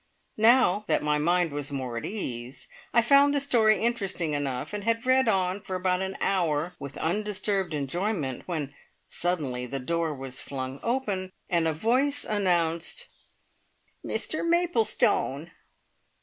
Now 0.37 0.83
that 0.87 1.03
my 1.03 1.19
mind 1.19 1.51
was 1.51 1.71
more 1.71 1.95
at 1.95 2.05
ease, 2.05 2.67
I 2.91 3.03
found 3.03 3.35
the 3.35 3.39
story 3.39 3.83
interesting 3.83 4.33
enough, 4.33 4.73
and 4.73 4.83
had 4.83 5.05
read 5.05 5.27
on 5.27 5.61
for 5.61 5.75
about 5.75 6.01
an 6.01 6.17
hour 6.19 6.73
with 6.79 6.97
undisturbed 6.97 7.75
enjoyment, 7.75 8.47
when 8.47 8.73
suddenly 9.07 9.67
the 9.67 9.77
door 9.77 10.11
was 10.15 10.41
flung 10.41 10.79
open, 10.81 11.31
and 11.51 11.67
a 11.67 11.73
voice 11.73 12.25
announced: 12.25 13.09
"Mr 14.03 14.43
Maplestone!" 14.43 15.51